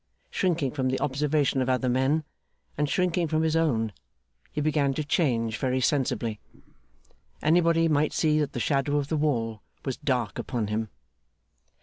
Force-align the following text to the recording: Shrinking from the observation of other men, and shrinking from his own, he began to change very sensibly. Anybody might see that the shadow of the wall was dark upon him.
Shrinking 0.31 0.71
from 0.71 0.89
the 0.89 0.99
observation 0.99 1.61
of 1.61 1.69
other 1.69 1.87
men, 1.87 2.23
and 2.75 2.89
shrinking 2.89 3.27
from 3.27 3.43
his 3.43 3.55
own, 3.55 3.93
he 4.51 4.59
began 4.59 4.95
to 4.95 5.03
change 5.03 5.59
very 5.59 5.79
sensibly. 5.79 6.39
Anybody 7.43 7.87
might 7.87 8.11
see 8.11 8.39
that 8.39 8.53
the 8.53 8.59
shadow 8.59 8.97
of 8.97 9.09
the 9.09 9.17
wall 9.17 9.61
was 9.85 9.97
dark 9.97 10.39
upon 10.39 10.69
him. 10.69 10.89